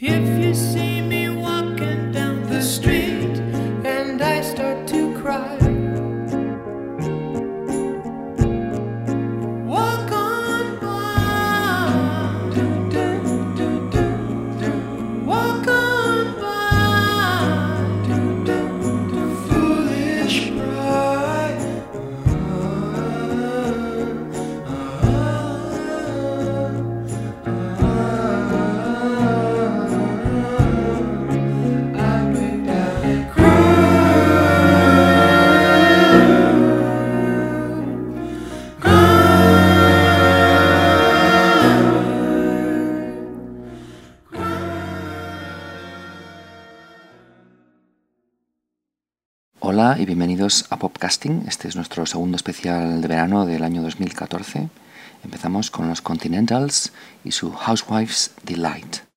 [0.00, 0.97] If you see
[49.96, 51.44] y bienvenidos a Popcasting.
[51.48, 54.68] Este es nuestro segundo especial de verano del año 2014.
[55.24, 56.92] Empezamos con los Continentals
[57.24, 59.07] y su Housewife's Delight.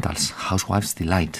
[0.00, 1.36] Housewives Delight,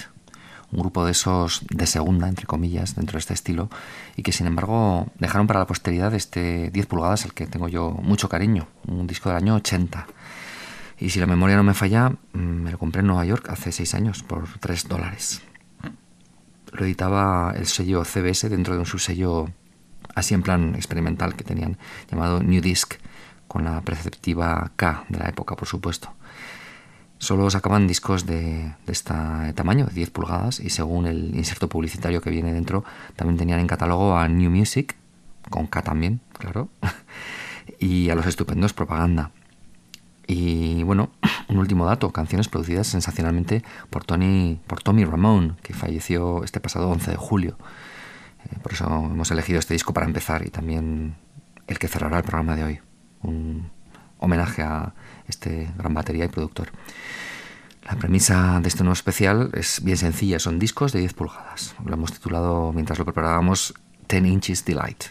[0.71, 3.69] un grupo de esos de segunda, entre comillas, dentro de este estilo,
[4.15, 7.91] y que sin embargo dejaron para la posteridad este 10 pulgadas al que tengo yo
[7.91, 10.07] mucho cariño, un disco del año 80.
[10.99, 13.71] Y si la memoria no me falla, mm, me lo compré en Nueva York hace
[13.71, 15.41] 6 años por 3 dólares.
[16.71, 19.49] Lo editaba el sello CBS dentro de un subsello
[20.15, 21.77] así en plan experimental que tenían
[22.09, 22.95] llamado New Disc
[23.47, 26.13] con la perceptiva K de la época, por supuesto.
[27.23, 29.13] Solo sacaban discos de, este
[29.55, 32.83] tamaño, de 10 pulgadas, y según el inserto publicitario que viene dentro,
[33.15, 34.97] también tenían en catálogo a New Music,
[35.49, 36.67] con K también, claro,
[37.79, 39.31] y a los estupendos Propaganda.
[40.27, 41.11] Y bueno,
[41.47, 46.89] un último dato, canciones producidas sensacionalmente por, Tony, por Tommy Ramone, que falleció este pasado
[46.89, 47.57] 11 de julio.
[48.51, 51.15] Eh, por eso hemos elegido este disco para empezar y también
[51.67, 52.79] el que cerrará el programa de hoy
[53.21, 53.71] un
[54.23, 54.93] homenaje a
[55.27, 56.71] este gran batería y productor.
[57.85, 61.75] La premisa de este nuevo especial es bien sencilla, son discos de 10 pulgadas.
[61.85, 63.73] Lo hemos titulado, mientras lo preparábamos,
[64.07, 65.05] 10 Inches Delight.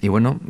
[0.00, 0.40] Y bueno,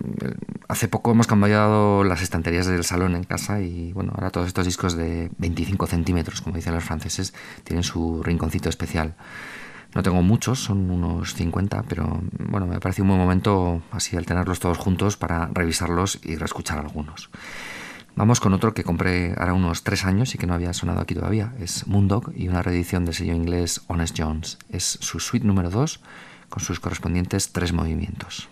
[0.68, 4.64] hace poco hemos cambiado las estanterías del salón en casa y bueno, ahora todos estos
[4.64, 7.34] discos de 25 centímetros, como dicen los franceses,
[7.64, 9.14] tienen su rinconcito especial.
[9.94, 14.24] No tengo muchos, son unos 50, pero bueno, me parece un buen momento así al
[14.24, 17.28] tenerlos todos juntos para revisarlos y reescuchar algunos.
[18.14, 21.14] Vamos con otro que compré ahora unos tres años y que no había sonado aquí
[21.14, 21.54] todavía.
[21.58, 24.58] Es Moondog y una reedición del sello inglés Honest Jones.
[24.68, 26.00] Es su suite número 2
[26.50, 28.50] con sus correspondientes tres movimientos.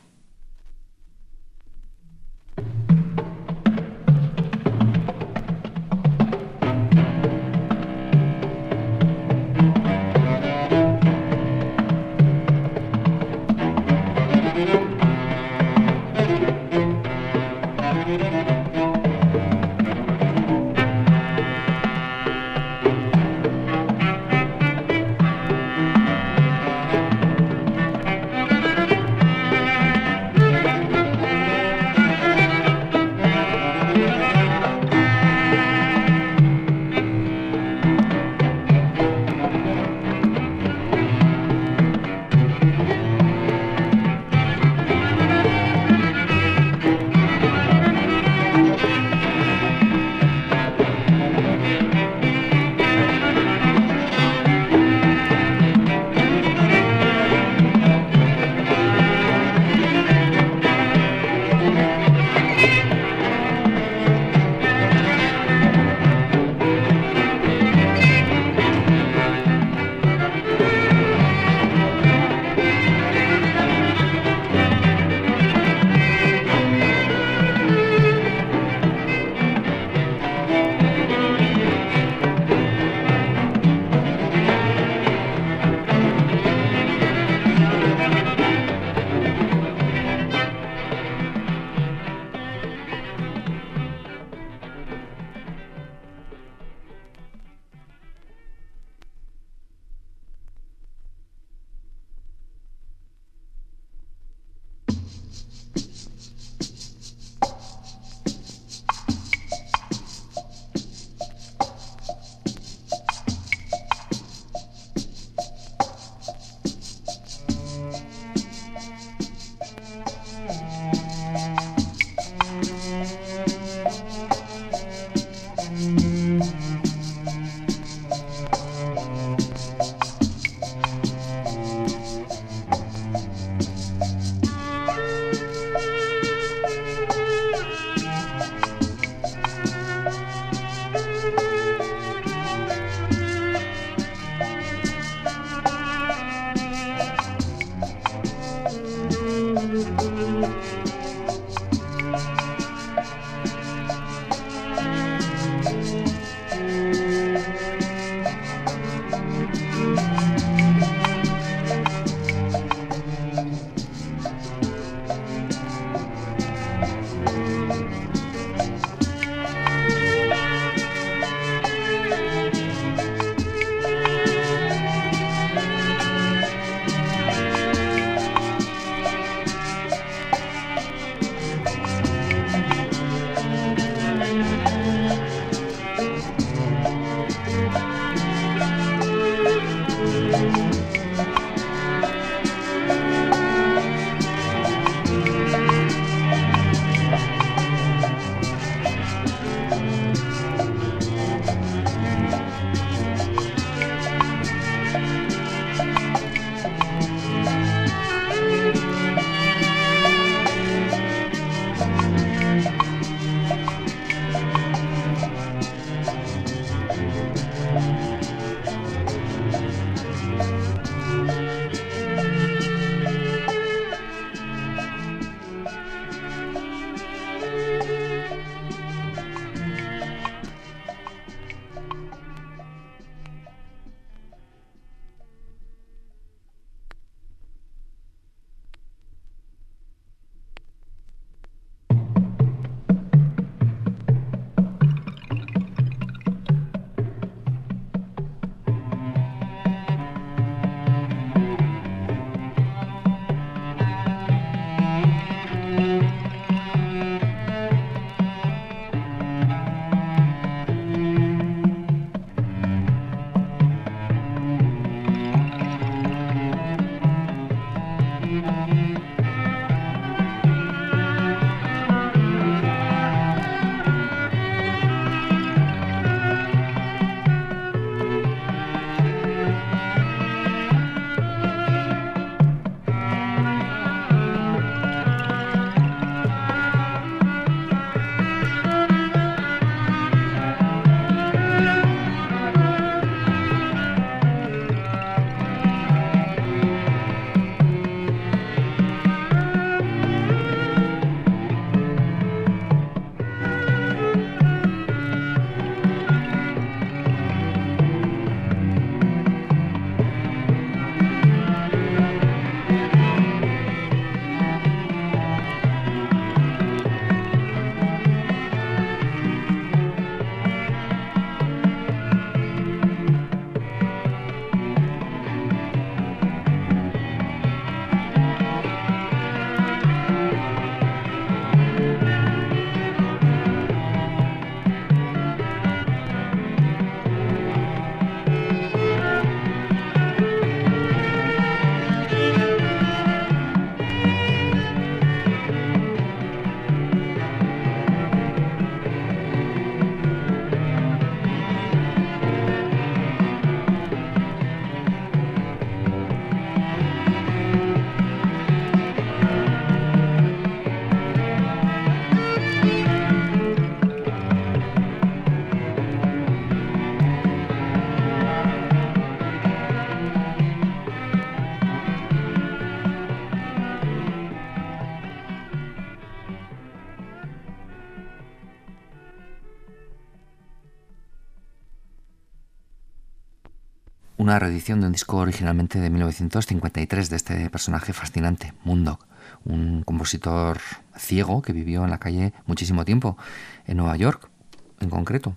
[384.31, 389.01] Una reedición de un disco originalmente de 1953 de este personaje fascinante, Moondog,
[389.45, 390.61] un compositor
[390.97, 393.19] ciego que vivió en la calle muchísimo tiempo,
[393.67, 394.31] en Nueva York
[394.79, 395.35] en concreto.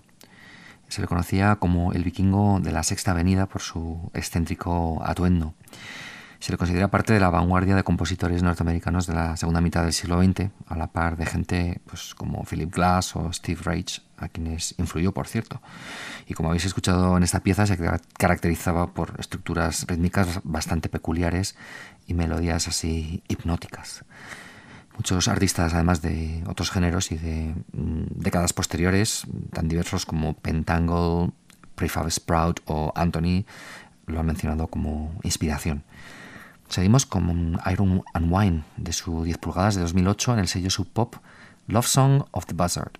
[0.86, 5.54] Se le conocía como el vikingo de la Sexta Avenida por su excéntrico atuendo.
[6.44, 9.94] Se le considera parte de la vanguardia de compositores norteamericanos de la segunda mitad del
[9.94, 14.28] siglo XX, a la par de gente pues, como Philip Glass o Steve Reich, a
[14.28, 15.62] quienes influyó, por cierto.
[16.26, 17.78] Y como habéis escuchado en esta pieza, se
[18.18, 21.56] caracterizaba por estructuras rítmicas bastante peculiares
[22.06, 24.04] y melodías así hipnóticas.
[24.98, 31.32] Muchos artistas, además de otros géneros y de mm, décadas posteriores, tan diversos como Pentangle,
[31.74, 33.46] Prefab Sprout o Anthony,
[34.04, 35.84] lo han mencionado como inspiración.
[36.68, 40.88] Seguimos con Iron and Wine de su 10 pulgadas de 2008 en el sello Sub
[40.88, 41.16] Pop
[41.66, 42.92] Love Song of the Buzzard.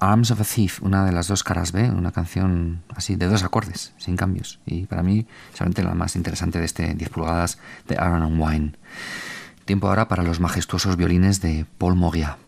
[0.00, 3.42] Arms of a Thief, una de las dos caras B, una canción así de dos
[3.42, 4.60] acordes, sin cambios.
[4.66, 8.72] Y para mí, solamente la más interesante de este 10 pulgadas de Aaron and Wine.
[9.64, 12.38] Tiempo ahora para los majestuosos violines de Paul Mogia.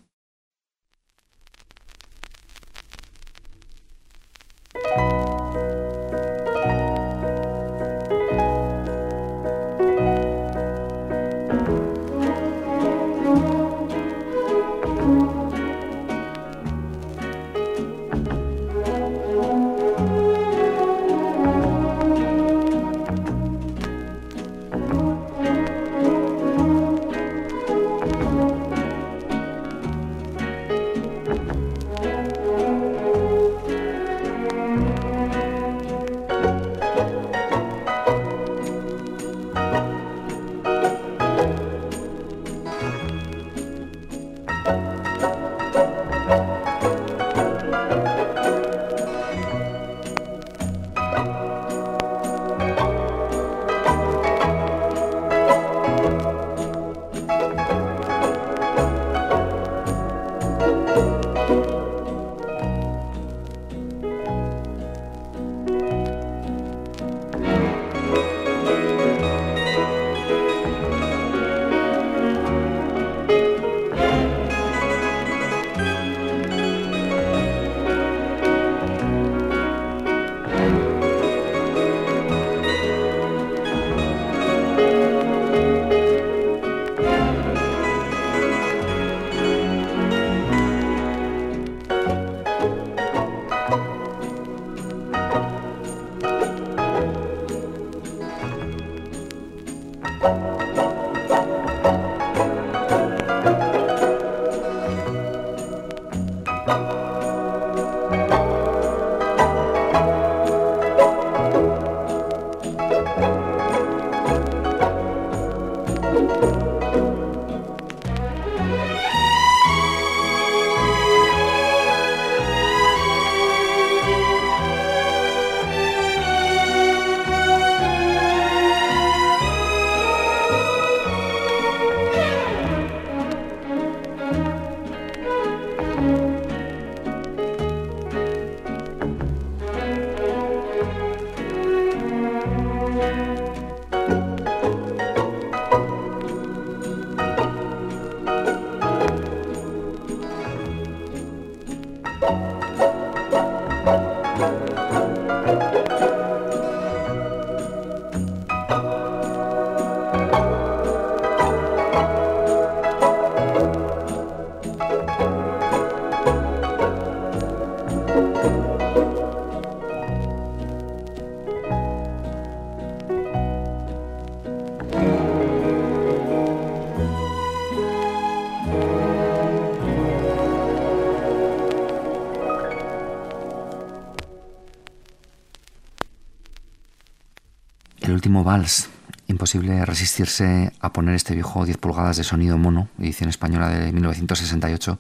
[189.28, 194.98] Imposible resistirse a poner este viejo 10 pulgadas de sonido mono, edición española de 1968.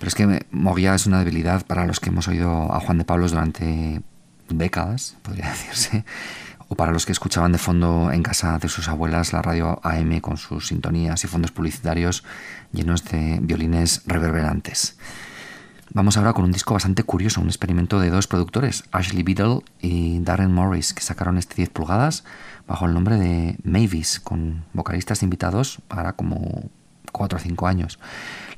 [0.00, 3.04] Pero es que Moguía es una debilidad para los que hemos oído a Juan de
[3.04, 4.02] Pablos durante
[4.48, 6.04] décadas, podría decirse,
[6.66, 10.18] o para los que escuchaban de fondo en casa de sus abuelas la radio AM
[10.20, 12.24] con sus sintonías y fondos publicitarios
[12.72, 14.98] llenos de violines reverberantes.
[15.96, 20.20] Vamos ahora con un disco bastante curioso, un experimento de dos productores, Ashley Biddle y
[20.20, 22.22] Darren Morris, que sacaron este 10 pulgadas
[22.66, 26.68] bajo el nombre de Mavis, con vocalistas invitados para como
[27.12, 27.98] 4 o 5 años.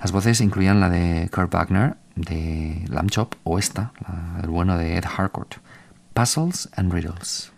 [0.00, 3.92] Las voces incluían la de Kurt Wagner, de Lamb Chop, o esta,
[4.42, 5.58] el bueno de Ed Harcourt,
[6.14, 7.52] Puzzles and Riddles.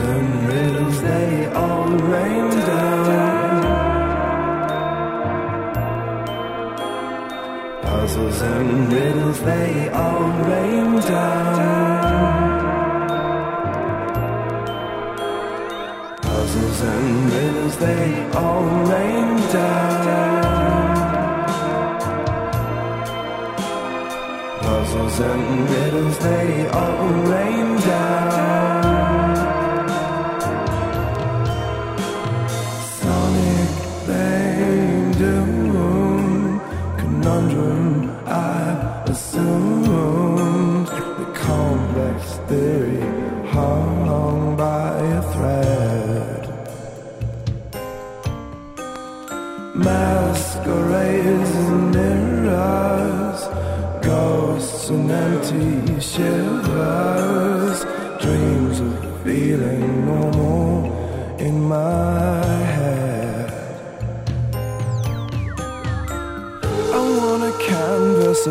[0.00, 3.20] And riddles, they all rain down.
[7.82, 11.80] Puzzles and riddles, they all rain down.
[16.22, 20.20] Puzzles and riddles, they all rain down.
[24.60, 28.09] Puzzles and riddles, they all rain down.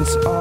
[0.05, 0.38] since all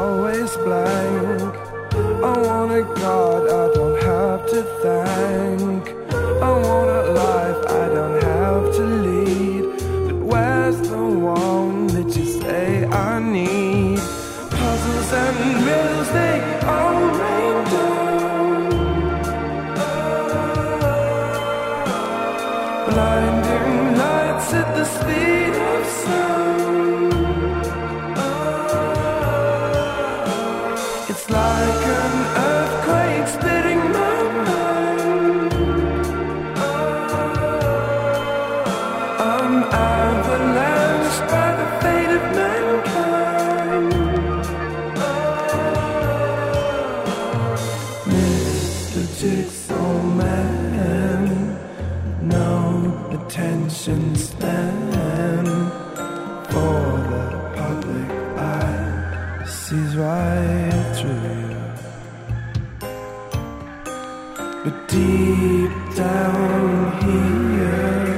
[64.99, 66.67] deep down
[67.07, 68.13] here.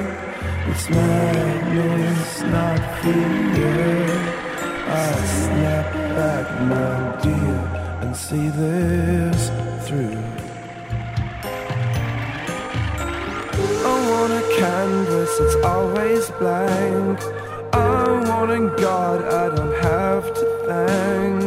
[0.71, 4.07] It's madness, not fear.
[5.07, 5.12] I
[5.43, 5.88] snap
[6.19, 7.59] back, my dear,
[8.03, 9.40] and see this
[9.87, 10.23] through.
[13.90, 17.19] I want a canvas, it's always blank.
[17.73, 21.39] I'm warning God, I don't have to thank.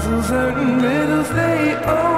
[0.00, 2.09] puzzles and riddles they owe.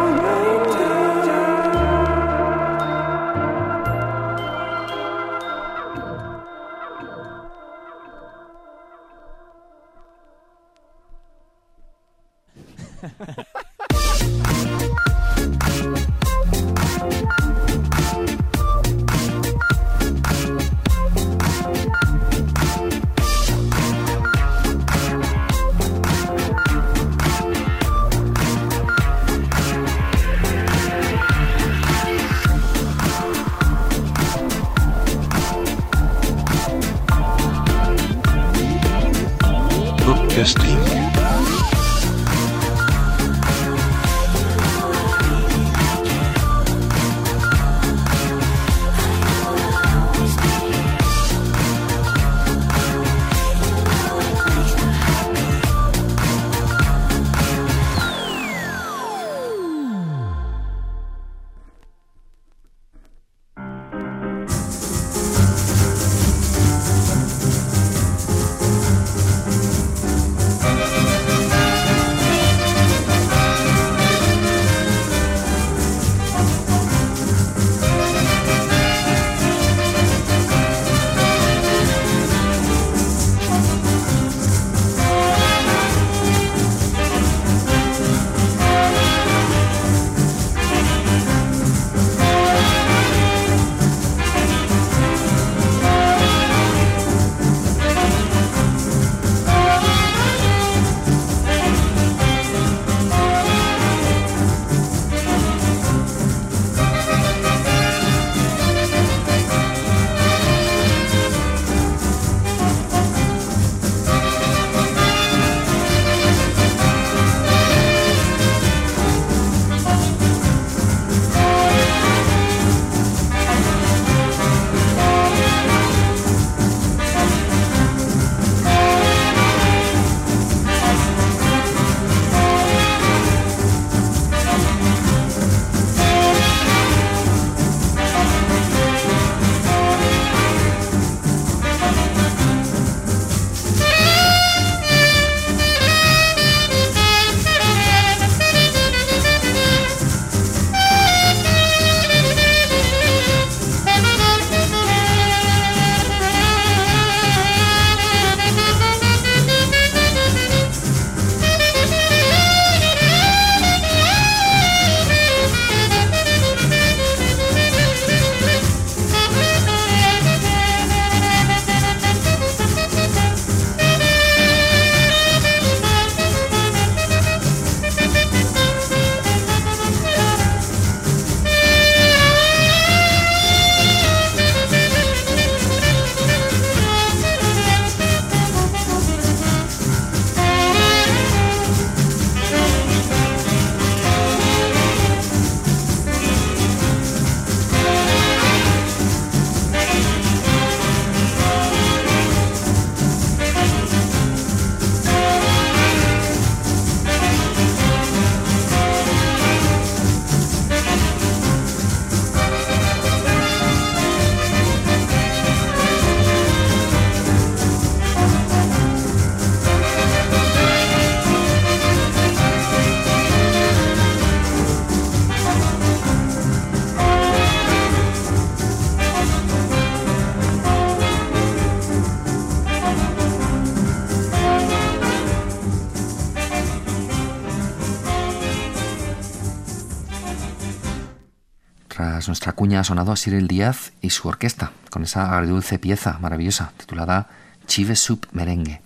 [242.32, 246.72] Nuestra cuña ha sonado a Cyril Díaz y su orquesta, con esa agridulce pieza maravillosa
[246.78, 247.28] titulada
[247.66, 248.80] Chive Soup Merengue.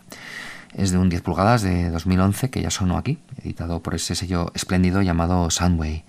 [0.75, 4.51] Es de un 10 pulgadas de 2011 que ya sonó aquí, editado por ese sello
[4.57, 6.03] espléndido llamado Soundway.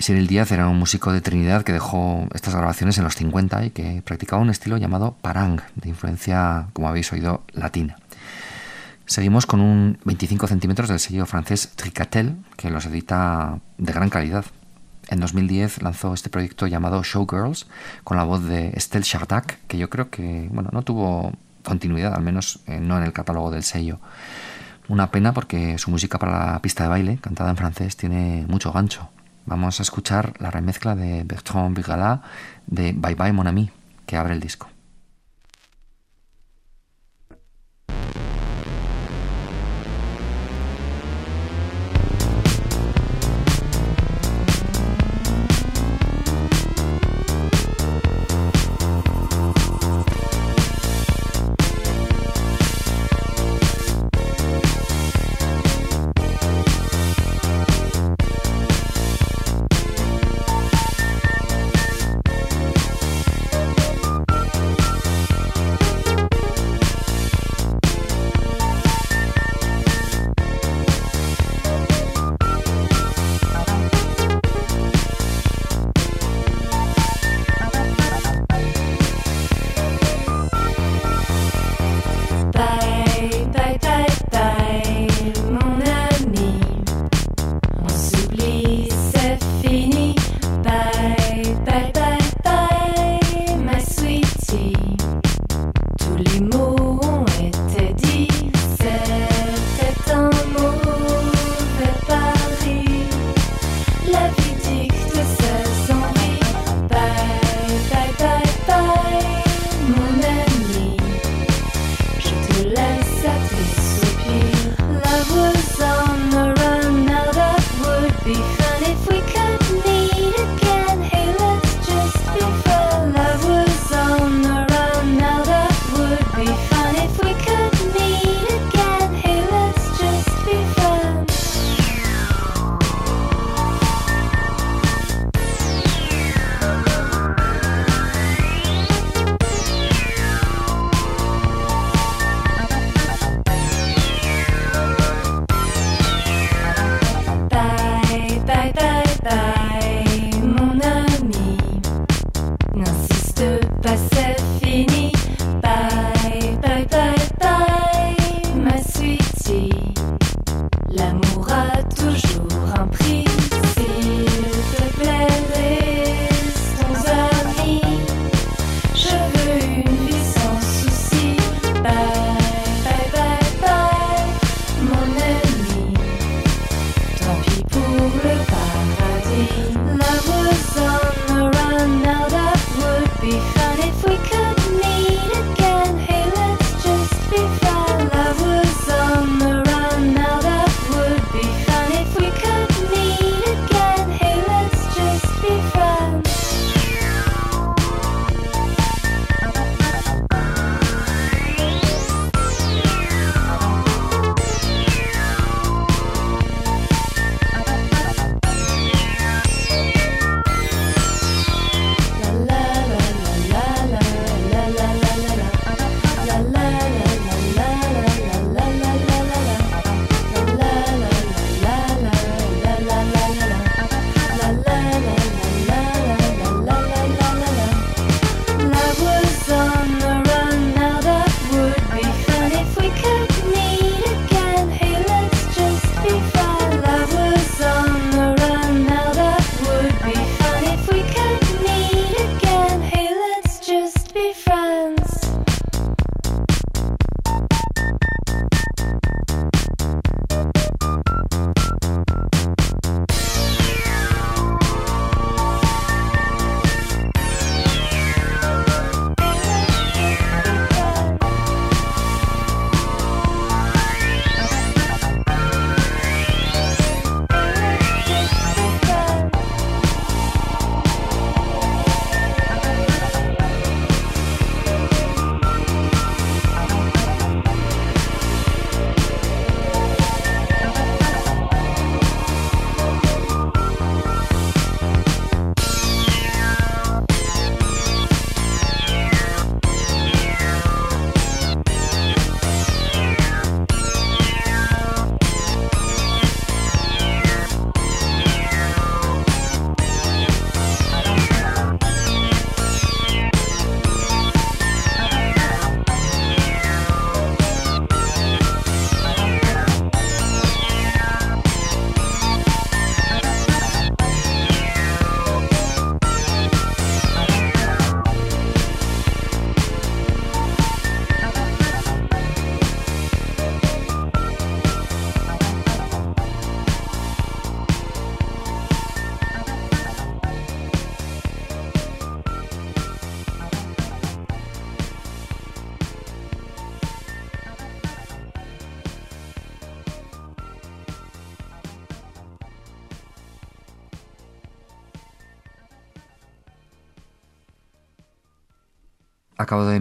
[0.00, 3.70] Cyril Díaz era un músico de Trinidad que dejó estas grabaciones en los 50 y
[3.70, 7.96] que practicaba un estilo llamado parang, de influencia, como habéis oído, latina.
[9.06, 14.44] Seguimos con un 25 centímetros del sello francés Tricatel, que los edita de gran calidad.
[15.08, 17.66] En 2010 lanzó este proyecto llamado Showgirls,
[18.04, 22.22] con la voz de Estelle Chardac, que yo creo que bueno, no tuvo continuidad, al
[22.22, 23.98] menos eh, no en el catálogo del sello.
[24.88, 28.72] Una pena porque su música para la pista de baile, cantada en francés, tiene mucho
[28.72, 29.08] gancho.
[29.46, 32.22] Vamos a escuchar la remezcla de Bertrand Bigala
[32.66, 33.70] de Bye Bye Mon Ami,
[34.06, 34.73] que abre el disco.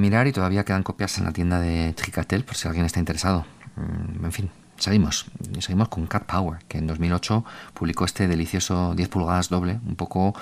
[0.03, 3.45] Mirar y todavía quedan copias en la tienda de Tricatel por si alguien está interesado.
[3.77, 5.25] Mm, en fin, seguimos.
[5.59, 10.35] Seguimos con Cat Power, que en 2008 publicó este delicioso 10 pulgadas doble, un poco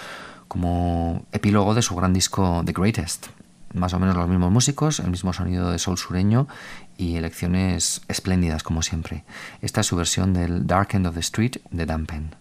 [0.48, 3.28] como epílogo de su gran disco The Greatest.
[3.76, 6.48] Más o menos los mismos músicos, el mismo sonido de sol sureño
[6.98, 9.24] y elecciones espléndidas como siempre.
[9.62, 12.41] Esta es su versión del Dark End of the Street de Dampen.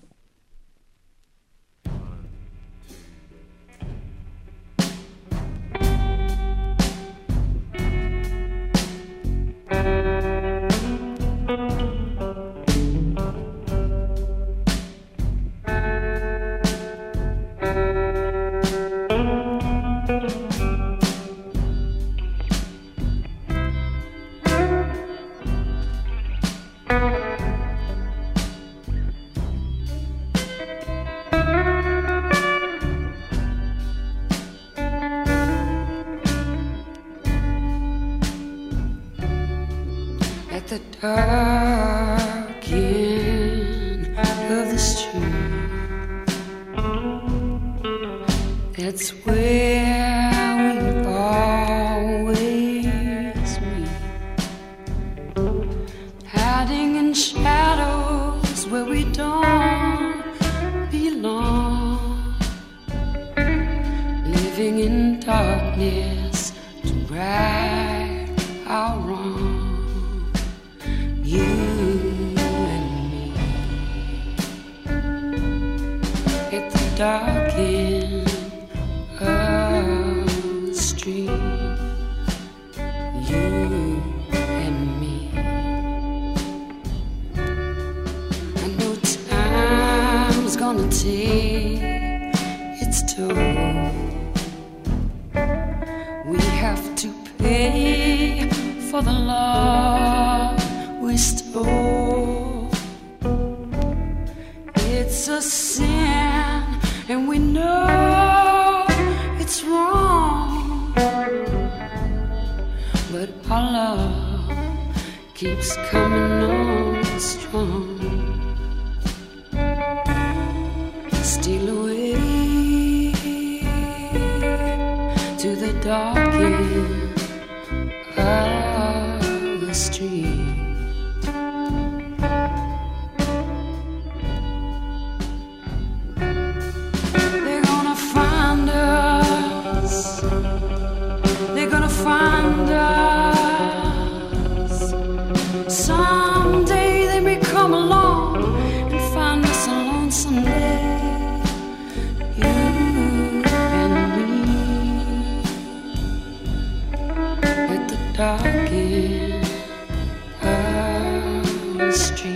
[161.92, 162.29] street.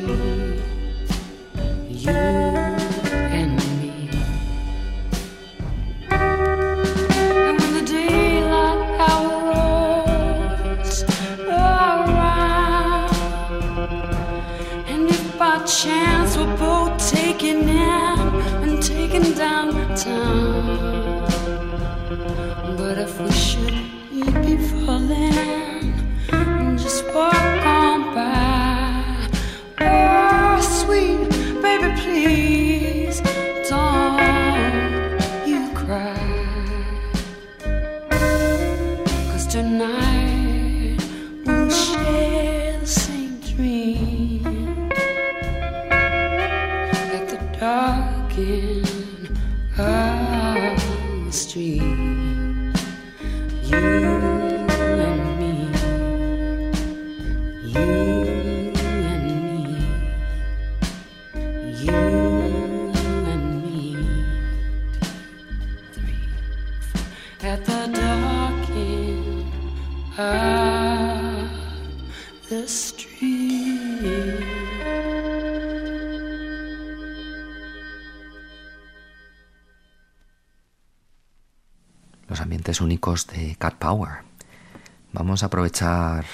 [85.35, 86.25] Vamos a aprovechar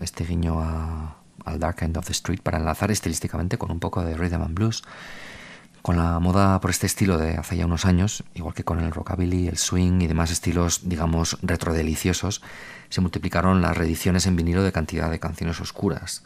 [0.00, 0.60] este guiño
[1.44, 4.54] al Dark End of the Street para enlazar estilísticamente con un poco de rhythm and
[4.56, 4.82] blues.
[5.80, 8.90] Con la moda por este estilo de hace ya unos años, igual que con el
[8.90, 12.42] rockabilly, el swing y demás estilos, digamos, retrodeliciosos,
[12.88, 16.24] se multiplicaron las reediciones en vinilo de cantidad de canciones oscuras.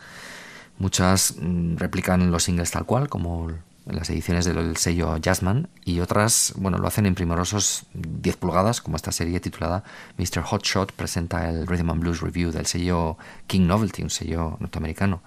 [0.79, 3.51] Muchas mm, replican los singles tal cual, como
[3.87, 8.97] las ediciones del sello Jazzman, y otras, bueno, lo hacen en primorosos 10 pulgadas, como
[8.97, 9.85] esta serie titulada
[10.19, 10.43] Mr.
[10.43, 15.23] Hotshot presenta el Rhythm and Blues Review del sello King Novelty, un sello norteamericano.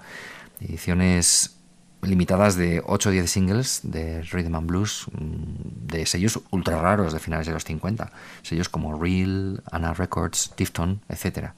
[0.61, 1.57] Ediciones
[2.01, 7.13] limitadas de 8 o 10 singles de Rhythm and Blues mm, de sellos ultra raros
[7.13, 11.51] de finales de los 50, sellos como Real, Anna Records, Tifton, etc.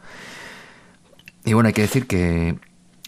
[1.45, 2.59] Y bueno, hay que decir que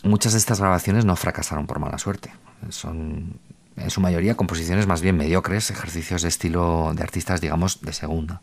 [0.04, 2.32] muchas de estas grabaciones no fracasaron por mala suerte.
[2.70, 3.40] Son
[3.80, 8.42] en su mayoría composiciones más bien mediocres, ejercicios de estilo de artistas, digamos, de segunda,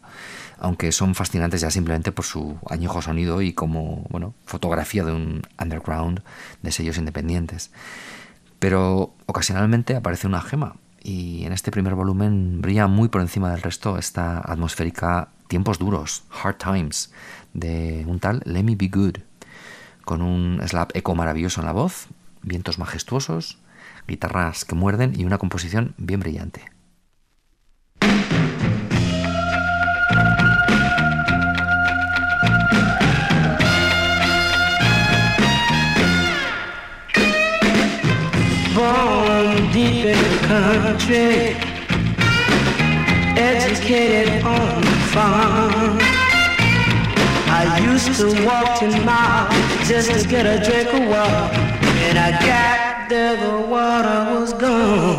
[0.59, 5.43] aunque son fascinantes ya simplemente por su añejo sonido y como, bueno, fotografía de un
[5.61, 6.23] underground
[6.63, 7.71] de sellos independientes.
[8.59, 13.63] Pero ocasionalmente aparece una gema y en este primer volumen brilla muy por encima del
[13.63, 17.13] resto esta atmosférica Tiempos duros, Hard Times,
[17.55, 19.19] de un tal Let Me Be Good,
[20.05, 22.09] con un slap eco maravilloso en la voz,
[22.43, 23.59] vientos majestuosos,
[24.07, 26.63] guitarras que muerden y una composición bien brillante.
[38.75, 41.57] Born deep in the country,
[43.37, 45.99] educated on the farm.
[47.49, 51.51] I used to walk ten miles just to get a drink of water,
[52.05, 55.19] and I got there the water was gone.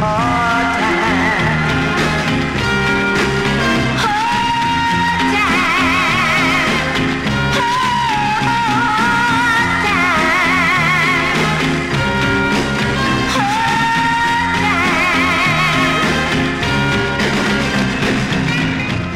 [0.00, 0.78] Hard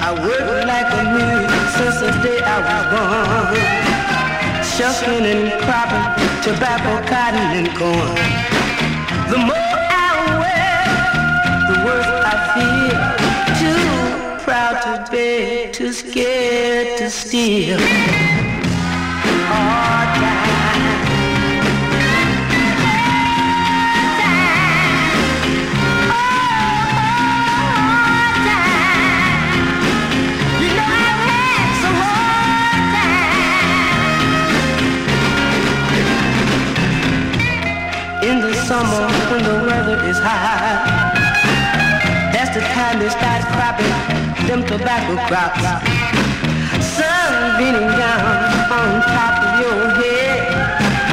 [0.04, 3.54] I worked like a mule since the day I was born,
[4.64, 5.91] shucking and cropping
[6.42, 8.16] tobacco, cotton, and corn.
[9.30, 10.10] The more I
[10.42, 13.00] wear, the worse I feel.
[13.62, 17.78] Too proud to beg, too scared to steal.
[40.22, 41.12] High.
[42.32, 43.92] That's the time they start cropping
[44.46, 45.62] them tobacco crops.
[46.94, 48.24] Sun beating down
[48.78, 50.40] on top of your head,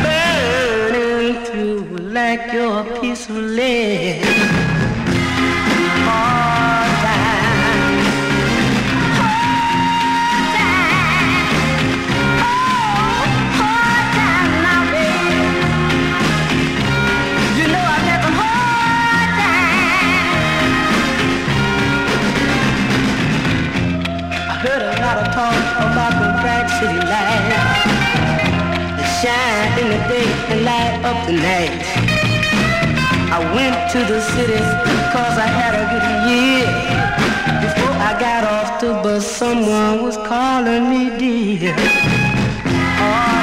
[0.06, 1.82] burning through
[2.14, 3.99] like your piece of lead.
[33.32, 34.60] I went to the city
[35.14, 36.68] cause I had a good year.
[37.66, 41.76] Before I got off the bus, someone was calling me dear.
[41.76, 43.39] Lee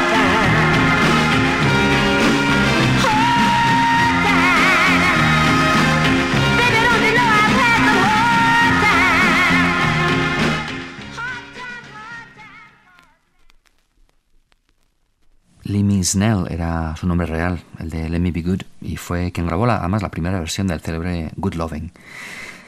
[16.07, 19.67] Snell era su nombre real, el de Let Me Be Good, y fue quien grabó
[19.67, 21.93] la, además la primera versión del célebre Good Loving.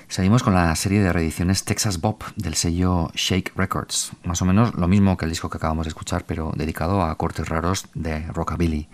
[0.09, 4.74] Seguimos con la serie de reediciones Texas Bob del sello Shake Records, más o menos
[4.74, 8.26] lo mismo que el disco que acabamos de escuchar, pero dedicado a cortes raros de
[8.28, 8.89] rockabilly.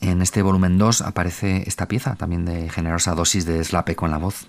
[0.00, 4.18] En este volumen 2 aparece esta pieza, también de generosa dosis de slape con la
[4.18, 4.46] voz,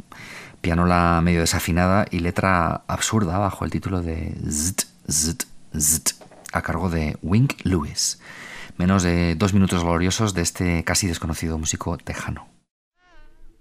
[0.61, 6.11] pianola medio desafinada y letra absurda bajo el título de Zt,
[6.53, 8.19] a cargo de Wink Lewis
[8.77, 12.56] menos de dos minutos gloriosos de este casi desconocido músico tejano.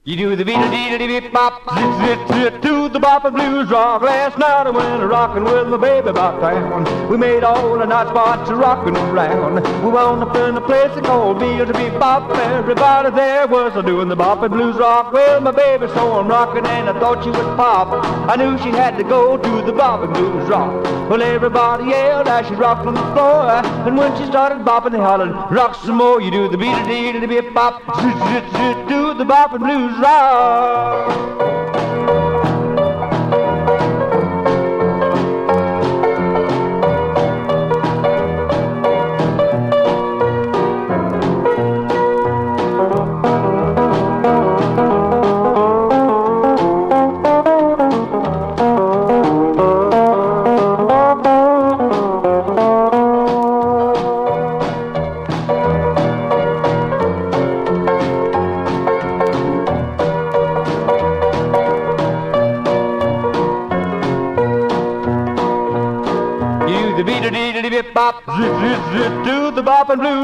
[0.06, 3.24] You do the beat a dee dee beat bop, zit zit zit to the bop
[3.24, 4.02] and blues rock.
[4.02, 7.10] Last night I went rockin' with my baby about town.
[7.10, 9.66] We made all the night spots rockin' around.
[9.82, 12.30] We wound up in a place called Beat to Beat Bop.
[12.30, 15.12] Everybody there was a doing the bop and blues rock.
[15.12, 17.88] Well, my baby saw him rockin' and I thought she would pop.
[18.30, 20.84] I knew she had to go to the bop and blues rock.
[21.10, 23.50] Well, everybody yelled as she rocked on the floor.
[23.84, 26.20] And when she started boppin', they hollered, rock some more.
[26.20, 29.52] You do the beat a dee dee beat bop, zit zit zit do the bop
[29.52, 31.65] and blues love.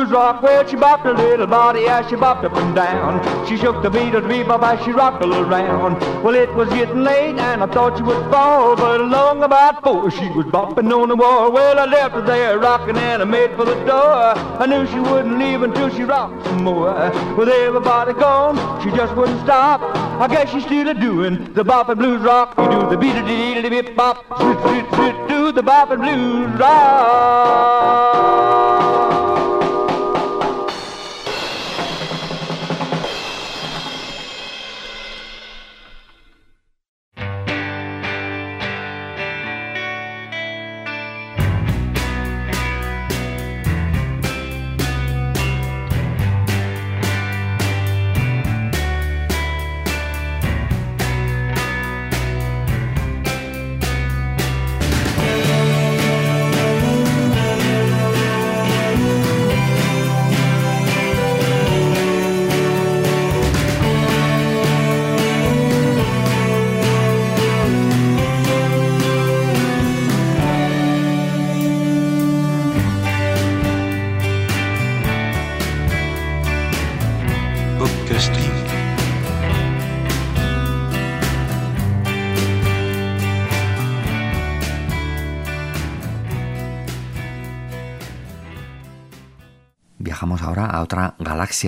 [0.02, 0.42] Blues rock.
[0.42, 3.22] Well, she bopped her little body as she bopped up and down.
[3.46, 6.00] She shook the Beatles bebop as she rocked all around.
[6.22, 10.10] Well, it was getting late and I thought she would fall, but along about four
[10.10, 11.52] she was bopping on the wall.
[11.52, 14.34] Well, I left her there rocking and I made for the door.
[14.62, 16.94] I knew she wouldn't leave until she rocked some more.
[17.36, 19.80] With everybody gone, she just wouldn't stop.
[20.20, 22.54] I guess she's still doing the boppin' blues rock.
[22.58, 24.24] You do the beat a dee dee bop,
[25.28, 27.81] do the boppin' blues rock.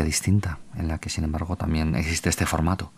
[0.02, 2.92] Distinta, en la que sin embargo también existe este formato.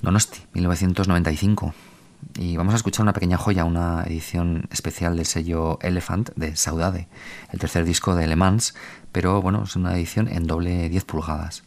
[0.00, 1.74] Donosti, 1995.
[2.38, 7.08] Y vamos a escuchar una pequeña joya, una edición especial del sello Elephant de Saudade,
[7.52, 8.74] el tercer disco de Le Mans,
[9.12, 11.62] pero bueno, es una edición en doble 10 pulgadas.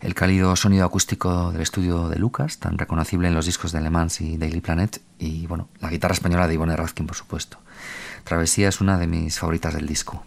[0.00, 3.90] El cálido sonido acústico del estudio de Lucas, tan reconocible en los discos de Le
[3.90, 7.58] Mans y Daily Planet, y bueno, la guitarra española de Ivone Razkin, por supuesto.
[8.24, 10.24] Travesía es una de mis favoritas del disco.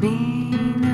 [0.00, 0.89] been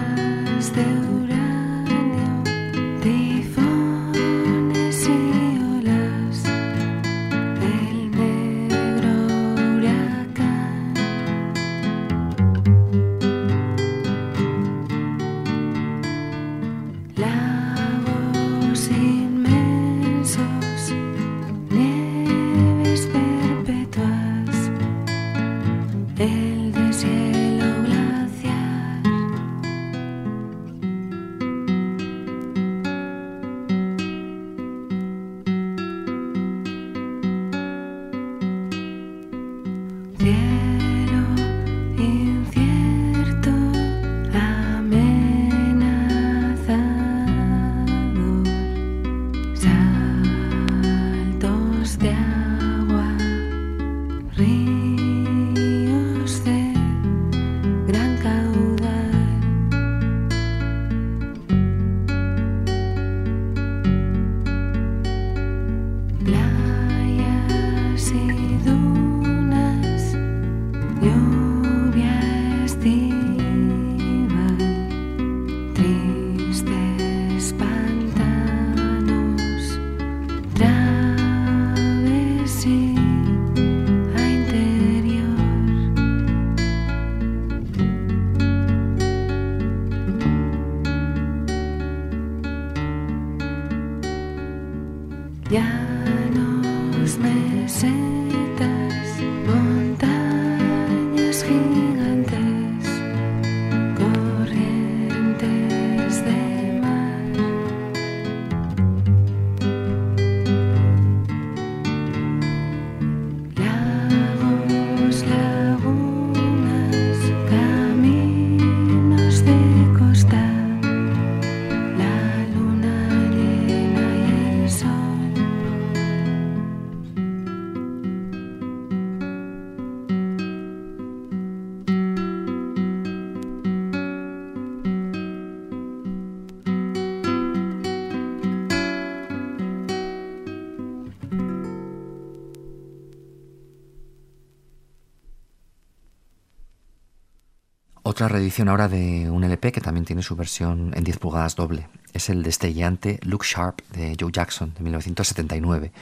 [148.16, 151.86] Otra reedición ahora de un LP que también tiene su versión en 10 pulgadas doble.
[152.14, 155.92] Es el destellante Look Sharp de Joe Jackson de 1979.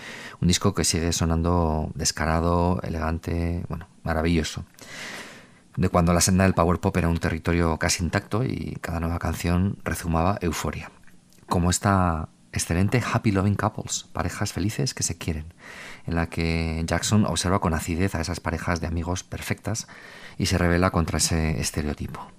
[0.41, 4.65] Un disco que sigue sonando descarado, elegante, bueno, maravilloso.
[5.77, 9.19] De cuando la senda del power pop era un territorio casi intacto y cada nueva
[9.19, 10.93] canción rezumaba euforia.
[11.49, 15.53] Como esta excelente Happy Loving Couples, parejas felices que se quieren,
[16.07, 19.87] en la que Jackson observa con acidez a esas parejas de amigos perfectas
[20.39, 22.31] y se revela contra ese estereotipo.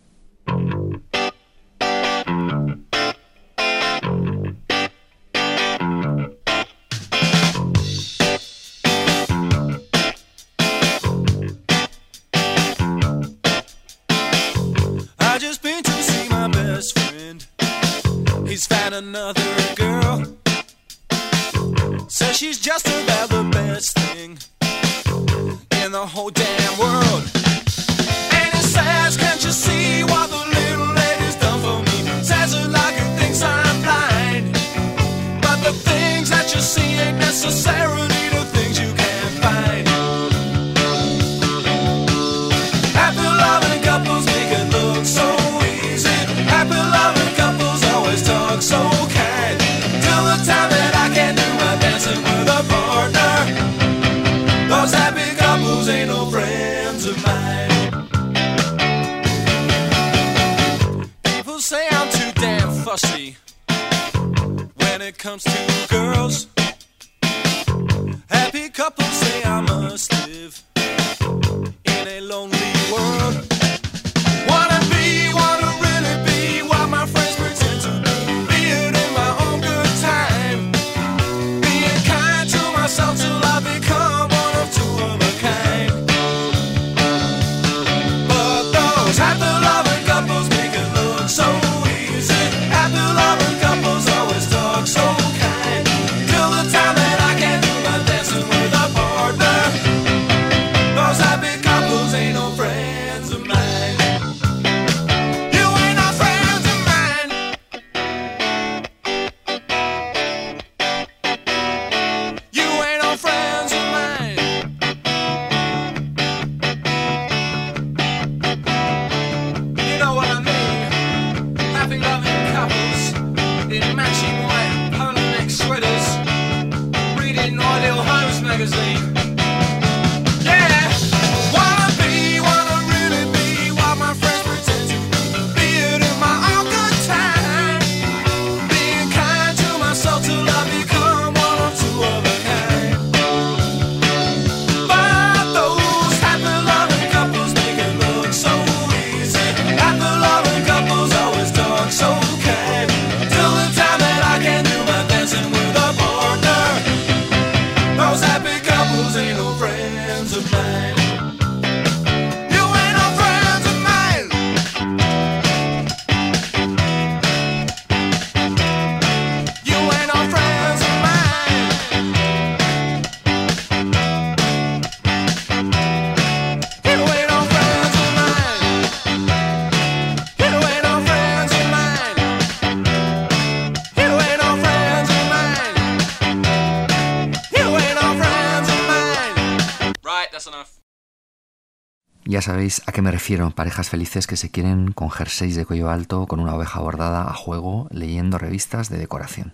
[192.45, 196.27] Sabéis a qué me refiero, parejas felices que se quieren con jerseys de cuello alto,
[196.27, 199.53] con una oveja bordada a juego, leyendo revistas de decoración.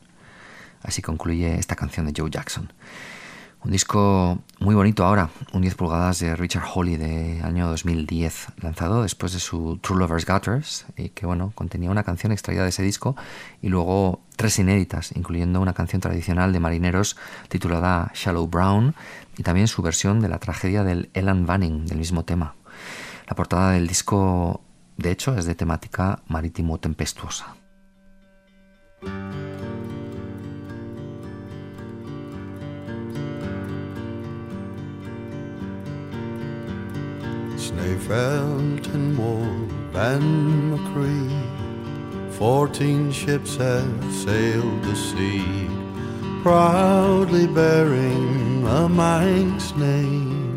[0.84, 2.74] Así concluye esta canción de Joe Jackson.
[3.64, 9.04] Un disco muy bonito ahora, un 10 pulgadas de Richard Hawley de año 2010, lanzado
[9.04, 12.84] después de su True Lovers Gutters, y que bueno, contenía una canción extraída de ese
[12.84, 13.16] disco
[13.62, 17.16] y luego tres inéditas, incluyendo una canción tradicional de marineros
[17.48, 18.96] titulada Shallow Brown
[19.38, 22.56] y también su versión de la tragedia del Elan Vanning del mismo tema.
[23.32, 24.60] La portada del disco,
[24.98, 27.56] de hecho, es de temática marítimo tempestuosa.
[37.56, 41.32] Snæfelt and Wolf and McCree,
[42.38, 45.70] fourteen ships have sailed the sea,
[46.44, 50.51] proudly bearing a Manx name.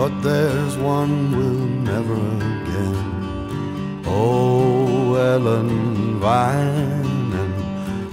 [0.00, 4.02] But there's one we'll never again.
[4.06, 7.52] Oh, Ellen Vinan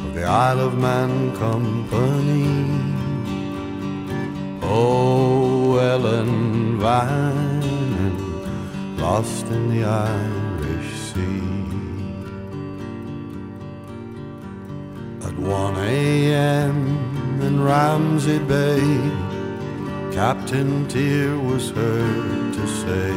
[0.06, 2.44] of the Isle of Man Company.
[4.62, 8.18] Oh, Ellen Vinan,
[9.00, 11.42] lost in the Irish Sea.
[15.26, 17.42] At 1 a.m.
[17.42, 18.84] in Ramsey Bay,
[20.18, 23.12] Captain Tier was heard to say,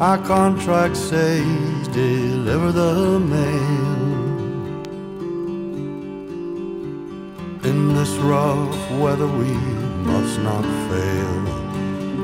[0.00, 3.96] Our contract says deliver the mail.
[7.62, 9.52] In this rough weather we
[10.10, 11.44] must not fail.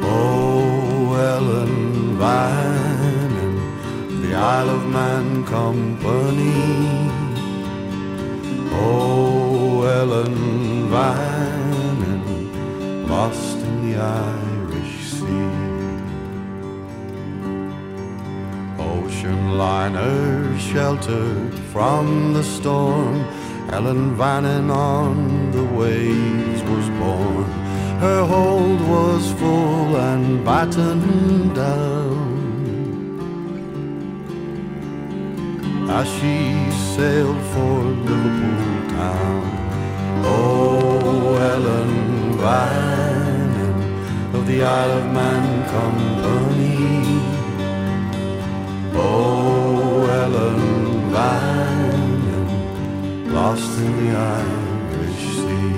[0.03, 3.55] Oh, Ellen Vinan,
[4.21, 6.59] the Isle of Man Company.
[8.73, 12.23] Oh, Ellen Vinan,
[13.09, 13.62] lost
[14.03, 15.51] Irish Sea.
[18.95, 23.17] Ocean liners sheltered from the storm.
[23.71, 27.49] Ellen Vannin on the waves was born.
[28.05, 32.31] Her hold was full and battened down.
[35.99, 36.37] As she
[36.95, 37.75] sailed for
[38.09, 39.45] Liverpool town.
[40.25, 41.93] Oh, Ellen
[42.43, 43.32] Vannin
[44.43, 47.21] of the Isle of Man Company.
[48.95, 50.63] Oh, Ellen
[51.13, 52.47] Vannin,
[53.33, 55.75] lost in the Irish Sea.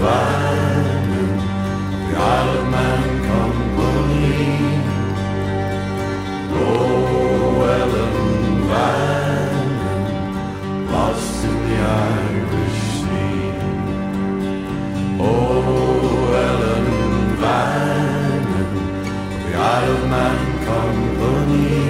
[0.02, 1.32] Vannon,
[2.08, 2.62] the Isle
[20.14, 21.83] man come.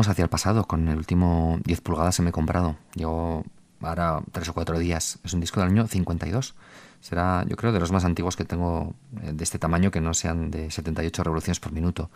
[0.00, 2.76] Hacia el pasado con el último 10 pulgadas que me he comprado.
[2.94, 3.44] Llevo
[3.80, 5.18] ahora tres o cuatro días.
[5.24, 6.54] Es un disco del año 52.
[7.00, 10.14] Será, yo creo, de los más antiguos que tengo eh, de este tamaño que no
[10.14, 12.10] sean de 78 revoluciones por minuto.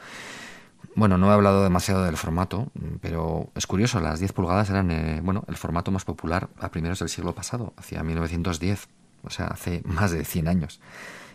[0.97, 5.21] Bueno, no he hablado demasiado del formato, pero es curioso, las 10 pulgadas eran eh,
[5.23, 8.89] bueno, el formato más popular a primeros del siglo pasado, hacia 1910,
[9.23, 10.81] o sea, hace más de 100 años.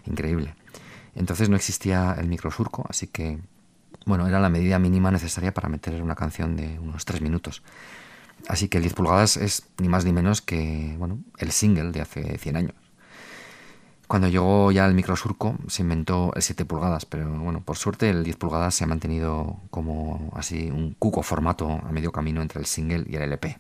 [0.05, 0.55] Increíble.
[1.15, 3.39] Entonces no existía el microsurco, así que
[4.05, 7.63] bueno, era la medida mínima necesaria para meter una canción de unos 3 minutos.
[8.47, 12.01] Así que el 10 pulgadas es ni más ni menos que bueno, el single de
[12.01, 12.75] hace 100 años.
[14.07, 18.23] Cuando llegó ya el microsurco se inventó el 7 pulgadas, pero bueno, por suerte el
[18.23, 22.67] 10 pulgadas se ha mantenido como así un cuco formato a medio camino entre el
[22.67, 23.57] single y el LP.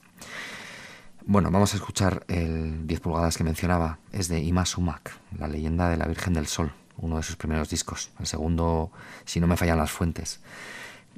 [1.25, 5.89] Bueno, vamos a escuchar el 10 pulgadas que mencionaba, es de Ima Sumac, la leyenda
[5.89, 8.91] de la Virgen del Sol, uno de sus primeros discos, el segundo,
[9.25, 10.39] si no me fallan las fuentes.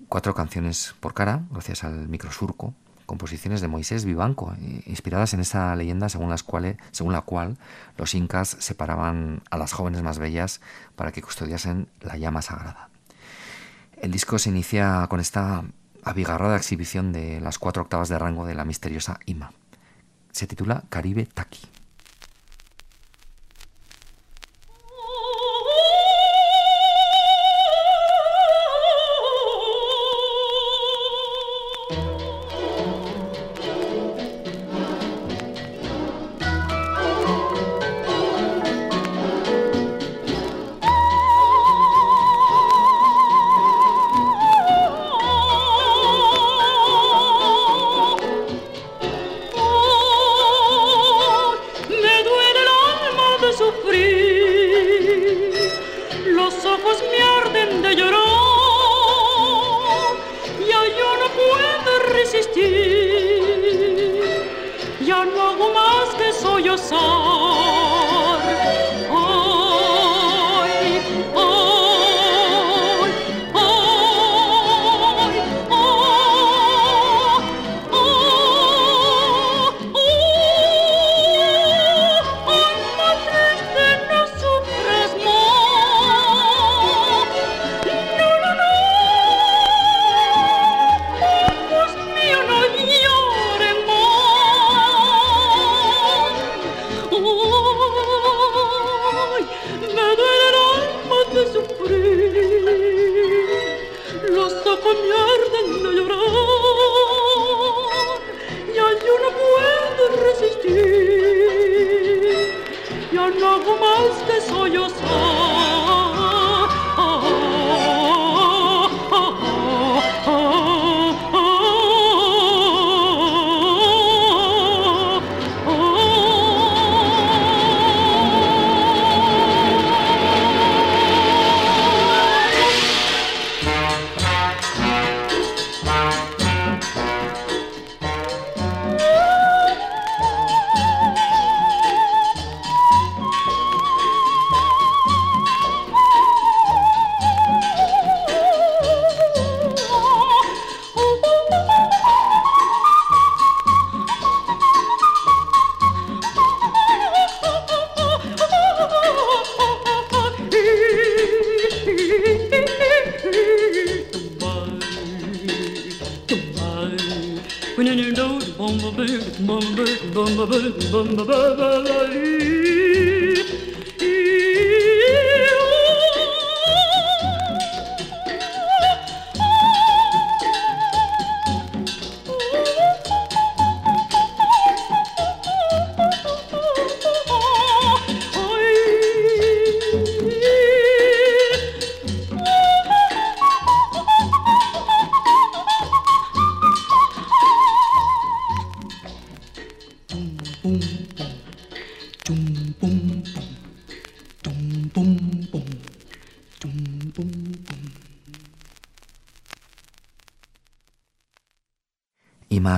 [0.10, 2.74] Cuatro canciones por cara, gracias al microsurco,
[3.08, 7.58] composiciones de Moisés Vivanco, eh, inspiradas en esa leyenda según, la cual
[7.98, 10.62] los incas separaban a las jóvenes más bellas
[10.96, 12.90] para que custodiasen la llama sagrada.
[14.00, 15.64] El disco se inicia con esta
[16.04, 19.52] abigarrada exhibición de las cuatro octavas de rango de la misteriosa Ima.
[20.32, 21.77] Se titula Caribe Taki.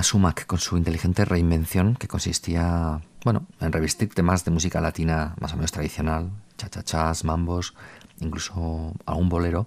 [0.02, 5.52] Sumac con su inteligente reinvención que consistía, bueno, en revestir temas de música latina más
[5.52, 7.74] o menos tradicional, chachachas, mambos,
[8.20, 9.66] incluso algún bolero,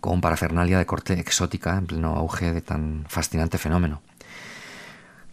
[0.00, 4.00] con parafernalia de corte exótica en pleno auge de tan fascinante fenómeno.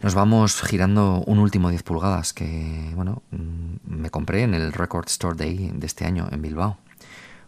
[0.00, 5.08] Nos vamos girando un último 10 pulgadas que, bueno, mm, me compré en el Record
[5.08, 6.78] Store Day de este año en Bilbao.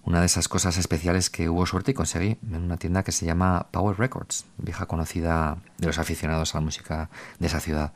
[0.02, 3.26] Una de esas cosas especiales que hubo suerte y conseguí en una tienda que se
[3.26, 7.92] llama Power Records, vieja conocida de los aficionados a la música de esa ciudad.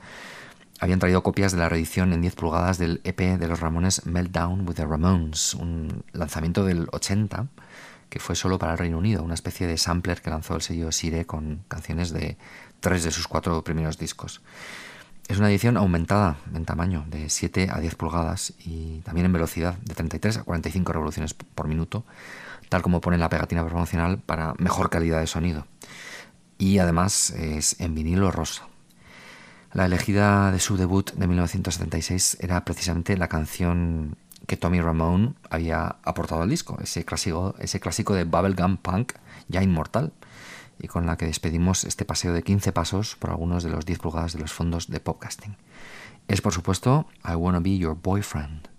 [0.81, 4.69] Habían traído copias de la reedición en 10 pulgadas del EP de los Ramones Meltdown
[4.69, 7.47] with the Ramones, un lanzamiento del 80
[8.15, 10.93] que fue solo para el Reino Unido, una especie de sampler que lanzó el sello
[10.93, 12.37] Sire con canciones de
[12.79, 14.41] tres de sus cuatro primeros discos.
[15.29, 19.79] Es una edición aumentada en tamaño, de 7 a 10 pulgadas y también en velocidad,
[19.79, 22.05] de 33 a 45 revoluciones por minuto,
[22.69, 25.67] tal como pone la pegatina promocional para mejor calidad de sonido.
[26.59, 28.69] Y además es en vinilo rosa.
[29.73, 34.17] La elegida de su debut de 1976 era precisamente la canción
[34.47, 39.15] que Tommy Ramone había aportado al disco, ese clásico, ese clásico de bubblegum punk
[39.49, 40.13] ya inmortal
[40.85, 43.99] y con la que despedimos este paseo de 15 pasos por algunos de los 10
[43.99, 45.57] pulgadas de los fondos de podcasting.
[46.29, 48.74] Es por supuesto I Wanna Be Your Boyfriend.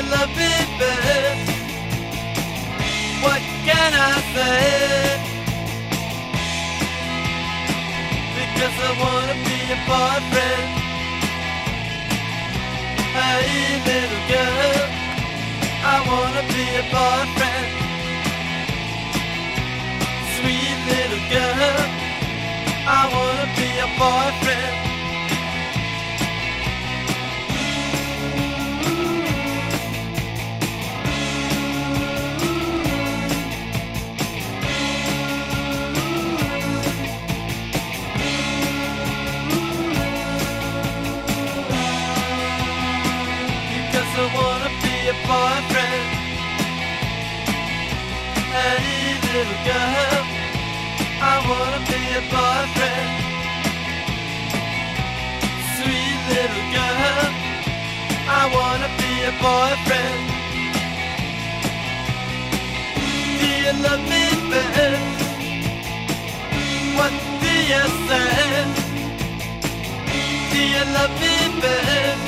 [0.00, 1.48] Love me, babe?
[3.20, 5.18] What can I say?
[8.38, 10.70] Because I wanna be your boyfriend.
[13.18, 14.86] Hey, little girl,
[15.82, 17.70] I wanna be your boyfriend.
[20.36, 21.84] Sweet little girl.
[22.86, 24.87] I wanna be a boyfriend.
[45.28, 46.08] Boyfriend.
[48.54, 50.38] Hey, little girl.
[51.20, 53.10] I wanna be a boyfriend.
[55.76, 57.26] Sweet little girl,
[58.40, 60.24] I wanna be a boyfriend.
[63.40, 65.04] Do you love me, babe?
[66.98, 68.64] What do you say?
[70.52, 72.27] Do you love me, babe?